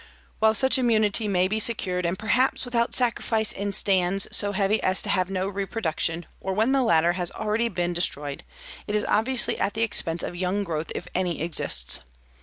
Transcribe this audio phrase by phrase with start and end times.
[0.39, 5.03] While such immunity may be secured, and perhaps without sacrifice in stands so heavy as
[5.03, 8.43] to have no reproduction or when the latter has already been destroyed,
[8.87, 11.99] it is obviously at the expense of young growth if any exists.